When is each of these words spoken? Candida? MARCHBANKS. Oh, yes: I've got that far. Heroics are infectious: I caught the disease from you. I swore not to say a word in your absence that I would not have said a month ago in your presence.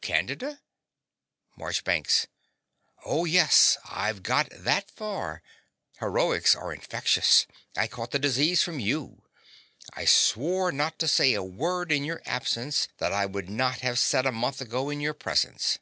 Candida? 0.00 0.60
MARCHBANKS. 1.56 2.26
Oh, 3.04 3.24
yes: 3.26 3.78
I've 3.88 4.24
got 4.24 4.48
that 4.50 4.90
far. 4.90 5.40
Heroics 6.00 6.56
are 6.56 6.72
infectious: 6.74 7.46
I 7.76 7.86
caught 7.86 8.10
the 8.10 8.18
disease 8.18 8.60
from 8.60 8.80
you. 8.80 9.22
I 9.92 10.04
swore 10.04 10.72
not 10.72 10.98
to 10.98 11.06
say 11.06 11.34
a 11.34 11.44
word 11.44 11.92
in 11.92 12.02
your 12.02 12.22
absence 12.26 12.88
that 12.98 13.12
I 13.12 13.26
would 13.26 13.48
not 13.48 13.82
have 13.82 14.00
said 14.00 14.26
a 14.26 14.32
month 14.32 14.60
ago 14.60 14.90
in 14.90 15.00
your 15.00 15.14
presence. 15.14 15.78